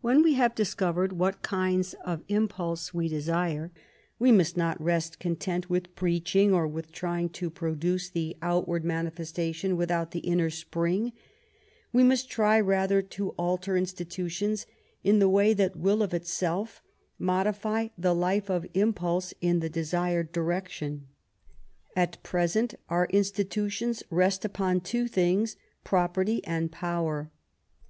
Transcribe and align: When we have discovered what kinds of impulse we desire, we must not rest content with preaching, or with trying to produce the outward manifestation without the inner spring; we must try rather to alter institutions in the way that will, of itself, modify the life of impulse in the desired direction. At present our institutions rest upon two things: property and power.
When 0.00 0.22
we 0.22 0.32
have 0.32 0.54
discovered 0.54 1.12
what 1.12 1.42
kinds 1.42 1.92
of 2.06 2.24
impulse 2.28 2.94
we 2.94 3.06
desire, 3.06 3.70
we 4.18 4.32
must 4.32 4.56
not 4.56 4.80
rest 4.82 5.18
content 5.18 5.68
with 5.68 5.94
preaching, 5.94 6.54
or 6.54 6.66
with 6.66 6.90
trying 6.90 7.28
to 7.36 7.50
produce 7.50 8.08
the 8.08 8.34
outward 8.40 8.82
manifestation 8.82 9.76
without 9.76 10.12
the 10.12 10.20
inner 10.20 10.48
spring; 10.48 11.12
we 11.92 12.02
must 12.02 12.30
try 12.30 12.58
rather 12.58 13.02
to 13.02 13.34
alter 13.36 13.76
institutions 13.76 14.64
in 15.04 15.18
the 15.18 15.28
way 15.28 15.52
that 15.52 15.76
will, 15.76 16.02
of 16.02 16.14
itself, 16.14 16.80
modify 17.18 17.88
the 17.98 18.14
life 18.14 18.48
of 18.48 18.64
impulse 18.72 19.34
in 19.42 19.60
the 19.60 19.68
desired 19.68 20.32
direction. 20.32 21.08
At 21.94 22.22
present 22.22 22.74
our 22.88 23.04
institutions 23.10 24.02
rest 24.08 24.46
upon 24.46 24.80
two 24.80 25.06
things: 25.08 25.56
property 25.84 26.42
and 26.46 26.72
power. 26.72 27.30